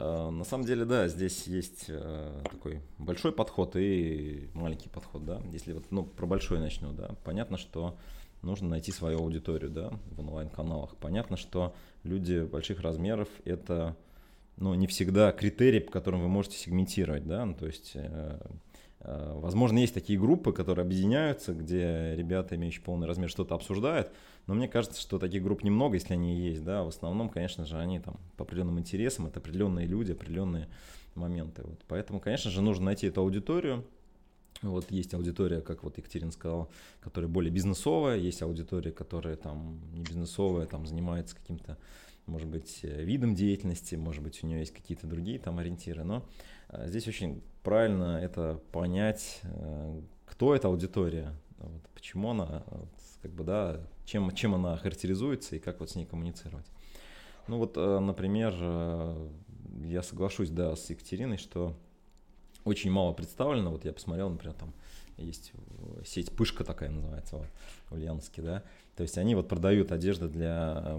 [0.00, 5.42] А, на самом деле, да, здесь есть э, такой большой подход и маленький подход, да.
[5.50, 7.96] Если вот, ну, про большой начну, да, понятно, что
[8.42, 10.96] нужно найти свою аудиторию, да, в онлайн-каналах.
[10.96, 13.96] Понятно, что люди больших размеров– это,
[14.56, 18.38] ну, не всегда критерий, по которым вы можете сегментировать, да, ну, то есть э,
[19.00, 24.10] Э, возможно, есть такие группы, которые объединяются, где ребята, имеющие полный размер, что-то обсуждают,
[24.48, 27.78] но мне кажется, что таких групп немного, если они есть, да, в основном, конечно же,
[27.78, 30.68] они там по определенным интересам, это определенные люди, определенные
[31.14, 31.62] моменты.
[31.64, 31.84] Вот.
[31.86, 33.84] Поэтому, конечно же, нужно найти эту аудиторию,
[34.62, 36.68] вот есть аудитория, как вот Екатерина сказала,
[37.00, 41.76] которая более бизнесовая, есть аудитория, которая там не бизнесовая, там занимается каким-то,
[42.24, 46.24] может быть, э, видом деятельности, может быть, у нее есть какие-то другие там ориентиры, но
[46.70, 52.64] э, здесь очень правильно это понять, э, кто эта аудитория, вот, почему она,
[53.22, 56.66] как бы, да, чем, чем она характеризуется и как вот с ней коммуницировать.
[57.46, 59.28] Ну вот, э, например, э,
[59.84, 61.76] я соглашусь, да, с Екатериной, что
[62.64, 63.70] очень мало представлено.
[63.70, 64.74] Вот я посмотрел, например, там
[65.16, 65.52] есть
[66.04, 67.44] сеть Пышка такая называется
[67.88, 68.62] в Ульяновске, да.
[68.96, 70.98] То есть они вот продают одежду для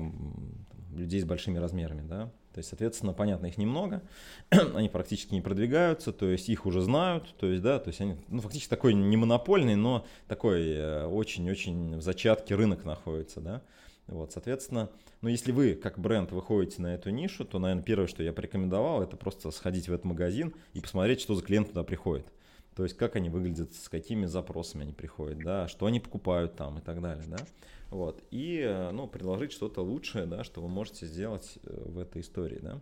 [0.94, 2.32] людей с большими размерами, да.
[2.60, 4.02] То есть, соответственно, понятно, их немного,
[4.50, 8.17] они практически не продвигаются, то есть их уже знают, то есть, да, то есть они,
[8.28, 13.62] ну, фактически такой не монопольный, но такой э, очень-очень в зачатке рынок находится, да.
[14.08, 14.89] Вот, соответственно,
[15.22, 19.02] ну, если вы как бренд выходите на эту нишу, то, наверное, первое, что я порекомендовал,
[19.04, 22.26] это просто сходить в этот магазин и посмотреть, что за клиент туда приходит.
[22.76, 26.80] То есть, как они выглядят, с какими запросами они приходят, да, что они покупают там
[26.80, 27.38] и так далее, да.
[27.89, 28.23] Вот.
[28.32, 32.60] И э, ну, предложить что-то лучшее, да, что вы можете сделать э, в этой истории.
[32.62, 32.80] Да.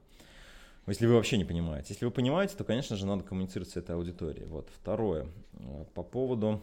[0.86, 1.88] Если вы вообще не понимаете.
[1.90, 4.46] Если вы понимаете, то, конечно же, надо коммуницировать с этой аудиторией.
[4.46, 4.70] Вот.
[4.74, 5.28] Второе.
[5.60, 6.62] Э, по поводу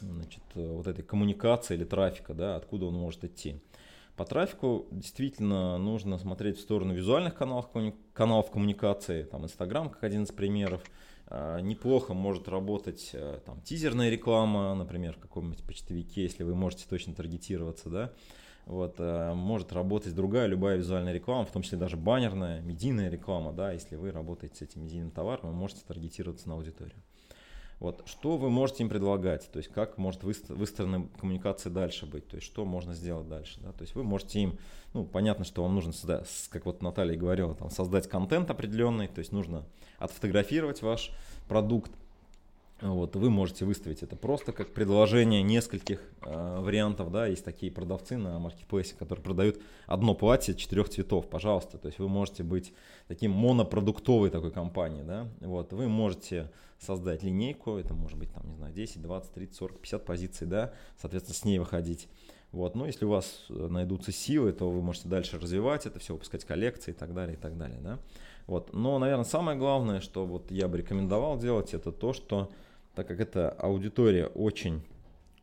[0.00, 3.60] значит, вот этой коммуникации или трафика, да, откуда он может идти.
[4.16, 7.66] По трафику действительно нужно смотреть в сторону визуальных каналов,
[8.12, 10.82] каналов коммуникации, там Инстаграм как один из примеров,
[11.30, 17.14] неплохо может работать э, там, тизерная реклама, например, в каком-нибудь почтовике, если вы можете точно
[17.14, 18.12] таргетироваться, да,
[18.66, 23.52] вот, э, может работать другая любая визуальная реклама, в том числе даже баннерная, медийная реклама,
[23.52, 27.02] да, если вы работаете с этим медийным товаром, вы можете таргетироваться на аудиторию.
[27.84, 32.36] Вот, что вы можете им предлагать, то есть как может выстроена коммуникация дальше быть, то
[32.36, 34.58] есть что можно сделать дальше, да, то есть вы можете им,
[34.94, 39.18] ну, понятно, что вам нужно, создать, как вот Наталья говорила, там, создать контент определенный, то
[39.18, 39.66] есть нужно
[39.98, 41.10] отфотографировать ваш
[41.46, 41.92] продукт,
[42.92, 48.18] вот, вы можете выставить это просто как предложение нескольких э, вариантов, да, есть такие продавцы
[48.18, 52.74] на маркетплейсе, которые продают одно платье четырех цветов, пожалуйста, то есть вы можете быть
[53.08, 58.56] таким монопродуктовой такой компанией, да, вот, вы можете создать линейку, это может быть там, не
[58.56, 62.08] знаю, 10, 20, 30, 40, 50 позиций, да, соответственно, с ней выходить.
[62.52, 66.12] Вот, ну, если у вас э, найдутся силы, то вы можете дальше развивать это все,
[66.12, 67.98] выпускать коллекции и так далее, и так далее, да.
[68.46, 68.72] Вот.
[68.72, 72.52] Но, наверное, самое главное, что вот я бы рекомендовал делать, это то, что
[72.94, 74.82] так как эта аудитория очень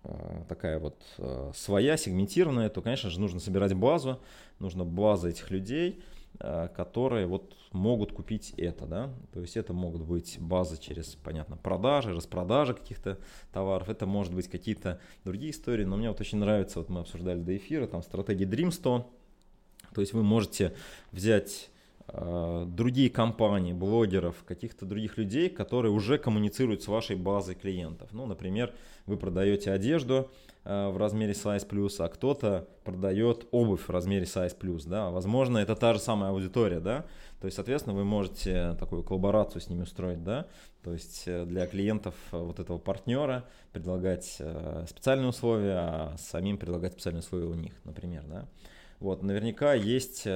[0.03, 4.19] э, такая вот э, своя, сегментированная, то, конечно же, нужно собирать базу,
[4.59, 6.01] нужно база этих людей,
[6.39, 11.57] э, которые вот могут купить это, да, то есть это могут быть базы через, понятно,
[11.57, 13.17] продажи, распродажи каких-то
[13.53, 17.39] товаров, это может быть какие-то другие истории, но мне вот очень нравится, вот мы обсуждали
[17.39, 19.09] до эфира, там стратегия Dream 100,
[19.93, 20.73] то есть вы можете
[21.11, 21.69] взять
[22.07, 28.09] другие компании, блогеров, каких-то других людей, которые уже коммуницируют с вашей базой клиентов.
[28.11, 28.73] Ну, например,
[29.05, 30.29] вы продаете одежду
[30.63, 35.57] э, в размере size plus, а кто-то продает обувь в размере size plus, да, возможно,
[35.57, 37.05] это та же самая аудитория, да,
[37.39, 40.47] то есть, соответственно, вы можете такую коллаборацию с ними устроить, да,
[40.83, 44.41] то есть э, для клиентов вот этого партнера предлагать
[44.87, 48.47] специальные условия, а самим предлагать специальные условия у них, например, да.
[48.99, 50.27] Вот, наверняка есть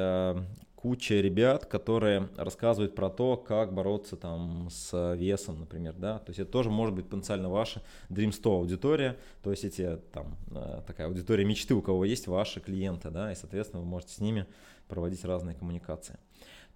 [0.85, 6.39] куча ребят, которые рассказывают про то, как бороться там с весом, например, да, то есть
[6.39, 11.07] это тоже может быть потенциально ваша Dream 100 аудитория, то есть эти там э, такая
[11.07, 14.45] аудитория мечты, у кого есть ваши клиенты, да, и, соответственно, вы можете с ними
[14.87, 16.19] проводить разные коммуникации.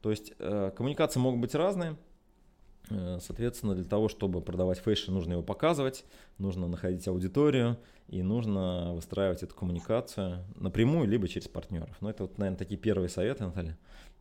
[0.02, 1.96] То есть э, коммуникации могут быть разные,
[3.20, 6.06] Соответственно, для того, чтобы продавать fashion, нужно его показывать,
[6.38, 11.96] нужно находить аудиторию и нужно выстраивать эту коммуникацию напрямую, либо через партнеров.
[12.02, 13.78] Но это вот, наверное, такие первые советы, Наталья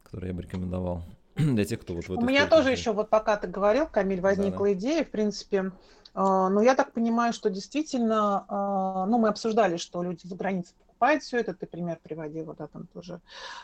[0.08, 1.02] которые я бы рекомендовал.
[1.36, 4.66] для тех, кто вот в У меня тоже еще, вот пока ты говорил, Камиль, возникла
[4.66, 4.72] да, да.
[4.72, 5.72] идея, в принципе,
[6.14, 10.74] а, но я так понимаю, что действительно, а, ну, мы обсуждали, что люди за границей
[10.78, 13.20] покупают все это, ты пример приводила, да, там тоже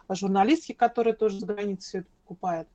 [0.09, 2.69] журналистки, которые тоже за границей все это покупают.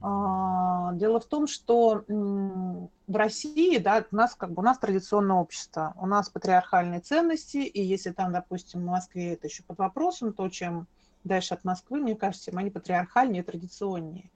[0.00, 5.36] А, дело в том, что в России, да, у нас как бы у нас традиционное
[5.36, 10.32] общество, у нас патриархальные ценности, и если там, допустим, в Москве это еще под вопросом,
[10.32, 10.86] то чем
[11.24, 14.30] дальше от Москвы, мне кажется, они патриархальнее, традиционнее.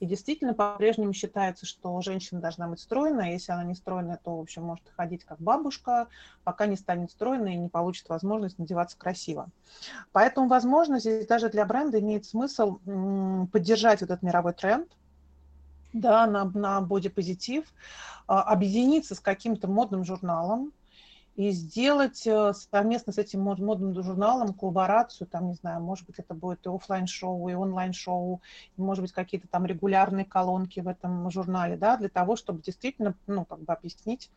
[0.00, 3.32] И действительно, по-прежнему считается, что женщина должна быть стройная.
[3.32, 6.08] Если она не стройная, то, в общем, может ходить как бабушка,
[6.44, 9.48] пока не станет стройной и не получит возможность надеваться красиво.
[10.12, 12.78] Поэтому, возможно, здесь даже для бренда имеет смысл
[13.52, 14.90] поддержать этот мировой тренд,
[15.92, 17.64] да, на, на бодипозитив,
[18.26, 20.72] а, объединиться с каким-то модным журналом,
[21.36, 26.34] и сделать э, совместно с этим модным журналом коллаборацию, там, не знаю, может быть, это
[26.34, 28.40] будет и офлайн шоу и онлайн-шоу,
[28.76, 33.44] может быть, какие-то там регулярные колонки в этом журнале, да, для того, чтобы действительно, ну,
[33.44, 34.30] как бы объяснить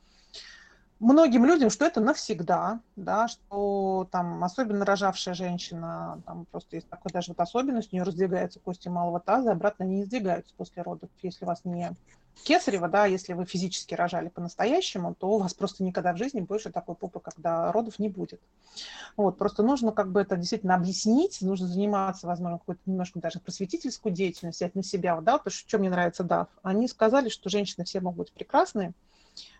[0.99, 7.13] многим людям, что это навсегда, да, что там особенно рожавшая женщина, там просто есть такая
[7.13, 11.45] даже вот особенность, у нее раздвигаются кости малого таза, обратно не сдвигаются после родов, если
[11.45, 11.91] у вас не
[12.43, 16.71] кесарево, да, если вы физически рожали по-настоящему, то у вас просто никогда в жизни больше
[16.71, 18.41] такой попы, когда родов не будет.
[19.17, 24.13] Вот, просто нужно как бы это действительно объяснить, нужно заниматься, возможно, какой-то немножко даже просветительскую
[24.13, 26.47] деятельность, взять на себя, да, вот, что мне нравится DAF.
[26.63, 28.93] Они сказали, что женщины все могут быть прекрасные,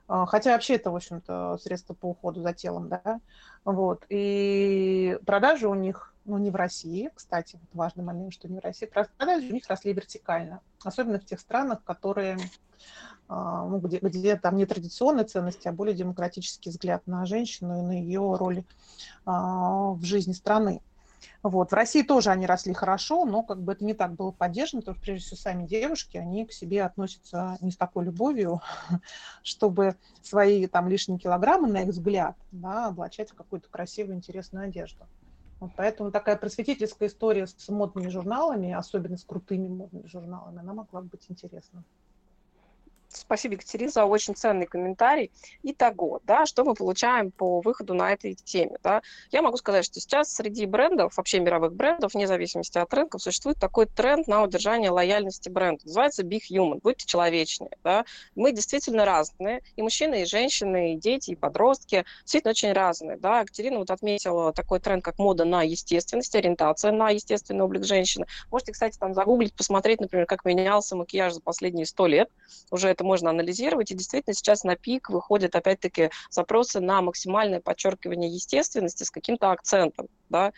[0.07, 3.19] а, хотя вообще это, в общем-то, средство по уходу за телом, да,
[3.65, 8.59] вот, и продажи у них ну, не в России, кстати, вот важный момент, что не
[8.59, 12.37] в России, продажи у них росли вертикально, особенно в тех странах, которые
[13.27, 17.81] а, ну, где, где там не традиционные ценности, а более демократический взгляд на женщину и
[17.81, 18.63] на ее роль
[19.25, 20.81] а, в жизни страны.
[21.43, 21.71] Вот.
[21.71, 24.95] В России тоже они росли хорошо, но как бы это не так было поддержано, потому
[24.95, 28.61] что прежде всего сами девушки, они к себе относятся не с такой любовью,
[29.43, 35.05] чтобы свои там лишние килограммы, на их взгляд, да, облачать в какую-то красивую, интересную одежду.
[35.59, 41.01] Вот поэтому такая просветительская история с модными журналами, особенно с крутыми модными журналами, она могла
[41.01, 41.83] бы быть интересна.
[43.11, 45.31] Спасибо, Екатерина, за очень ценный комментарий.
[45.63, 48.77] Итого, да, что мы получаем по выходу на этой теме?
[48.83, 49.01] Да?
[49.31, 53.59] Я могу сказать, что сейчас среди брендов, вообще мировых брендов, вне зависимости от рынков, существует
[53.59, 55.85] такой тренд на удержание лояльности бренда.
[55.85, 57.71] Называется Big Human, будьте человечнее.
[57.83, 58.05] Да?
[58.35, 63.17] Мы действительно разные, и мужчины, и женщины, и дети, и подростки, действительно очень разные.
[63.17, 63.39] Да?
[63.39, 68.27] Екатерина вот отметила такой тренд, как мода на естественность, ориентация на естественный облик женщины.
[68.51, 72.29] Можете, кстати, там загуглить, посмотреть, например, как менялся макияж за последние сто лет.
[72.69, 73.91] Уже это можно анализировать.
[73.91, 80.07] И действительно сейчас на пик выходят опять-таки запросы на максимальное подчеркивание естественности с каким-то акцентом.
[80.29, 80.51] Да?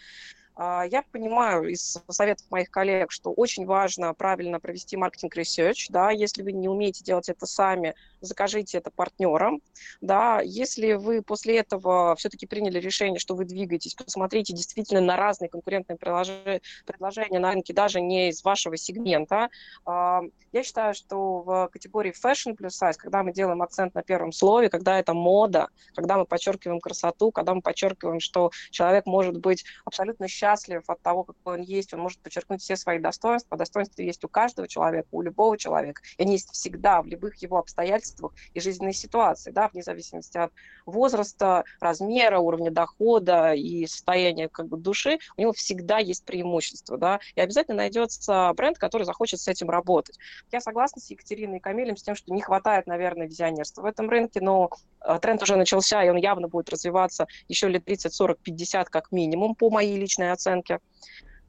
[0.55, 6.11] А, я понимаю из советов моих коллег, что очень важно правильно провести маркетинг research, да,
[6.11, 9.61] если вы не умеете делать это сами, закажите это партнерам,
[10.01, 15.49] да, если вы после этого все-таки приняли решение, что вы двигаетесь, посмотрите действительно на разные
[15.49, 19.49] конкурентные предложения на рынке, даже не из вашего сегмента.
[19.85, 24.31] А, я считаю, что в категории fashion plus size, когда мы делаем акцент на первом
[24.33, 29.63] слове, когда это мода, когда мы подчеркиваем красоту, когда мы подчеркиваем, что человек может быть
[29.85, 33.57] абсолютно счастлив от того, какой он есть, он может подчеркнуть все свои достоинства.
[33.57, 36.01] Достоинства есть у каждого человека, у любого человека.
[36.17, 40.51] И они есть всегда, в любых его обстоятельствах и жизненной ситуации, да, вне зависимости от
[40.85, 46.97] возраста, размера, уровня дохода и состояния как бы, души, у него всегда есть преимущество.
[46.97, 50.17] Да, и обязательно найдется бренд, который захочет с этим работать.
[50.51, 54.09] Я согласна с Екатериной и Камилем с тем, что не хватает, наверное, визионерства в этом
[54.09, 54.69] рынке, но
[55.05, 59.11] э, тренд уже начался, и он явно будет развиваться еще лет 30, 40, 50 как
[59.11, 60.79] минимум, по моей личной оценке.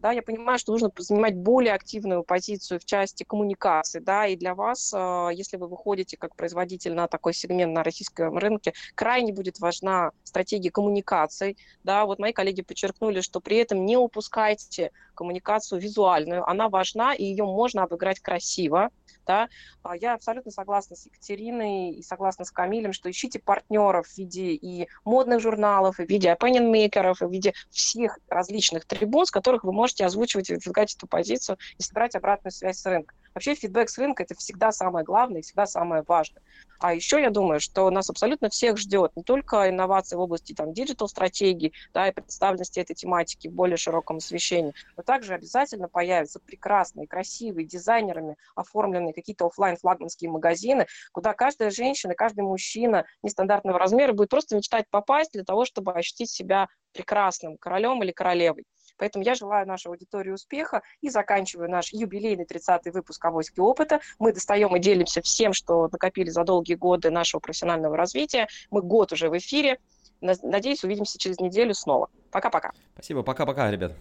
[0.02, 4.56] Да, я понимаю, что нужно занимать более активную позицию в части коммуникации, да, и для
[4.56, 9.60] вас, э, если вы выходите как производитель на такой сегмент на российском рынке, крайне будет
[9.60, 16.48] важна стратегия коммуникаций, да, вот мои коллеги подчеркнули, что при этом не упускайте коммуникацию визуальную,
[16.48, 18.90] она важна, и ее можно обыграть красиво,
[19.26, 19.48] да.
[19.82, 24.52] А я абсолютно согласна с Екатериной и согласна с Камилем, что ищите партнеров в виде
[24.52, 29.64] и модных журналов, и в виде opinion-мейкеров, и в виде всех различных трибун, с которых
[29.64, 33.16] вы можете озвучивать и выдвигать эту позицию и собирать обратную связь с рынком.
[33.34, 36.42] Вообще фидбэк с рынка– это всегда самое главное и всегда самое важное.
[36.80, 40.72] А еще я думаю, что нас абсолютно всех ждет не только инновации в области там,
[40.72, 47.06] диджитал-стратегии да, и представленности этой тематики в более широком освещении, но также обязательно появятся прекрасные,
[47.06, 54.28] красивые, дизайнерами оформленные какие-то офлайн флагманские магазины, куда каждая женщина, каждый мужчина нестандартного размера будет
[54.28, 58.64] просто мечтать попасть для того, чтобы ощутить себя прекрасным королем или королевой.
[58.96, 64.00] Поэтому я желаю нашей аудитории успеха и заканчиваю наш юбилейный 30-й выпуск «Авоськи опыта».
[64.18, 68.48] Мы достаем и делимся всем, что накопили за долгие годы нашего профессионального развития.
[68.70, 69.78] Мы год уже в эфире.
[70.20, 72.08] Надеюсь, увидимся через неделю снова.
[72.30, 72.72] Пока-пока.
[72.94, 73.92] Спасибо, пока-пока, ребят.